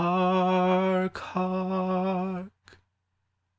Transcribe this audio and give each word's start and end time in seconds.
Hark, 0.01 1.19
hark! 1.19 2.51